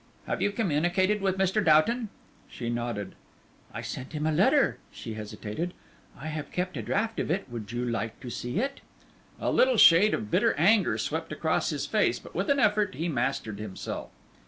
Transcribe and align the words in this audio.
"Have 0.25 0.41
you 0.41 0.51
communicated 0.51 1.21
with 1.21 1.37
Mr. 1.37 1.63
Doughton?" 1.63 2.09
She 2.49 2.71
nodded. 2.71 3.13
"I 3.71 3.81
sent 3.83 4.13
him 4.13 4.25
a 4.25 4.31
letter," 4.31 4.79
she 4.91 5.13
hesitated. 5.13 5.75
"I 6.19 6.25
have 6.29 6.51
kept 6.51 6.75
a 6.75 6.81
draft 6.81 7.19
of 7.19 7.29
it; 7.29 7.47
would 7.51 7.71
you 7.71 7.85
like 7.85 8.19
to 8.21 8.31
see 8.31 8.57
it?" 8.59 8.81
A 9.39 9.51
little 9.51 9.77
shade 9.77 10.15
of 10.15 10.31
bitter 10.31 10.55
anger 10.55 10.97
swept 10.97 11.31
across 11.31 11.69
his 11.69 11.85
face, 11.85 12.17
but 12.17 12.33
with 12.33 12.49
an 12.49 12.59
effort 12.59 12.95
he 12.95 13.09
mastered 13.09 13.59
himself. 13.59 14.09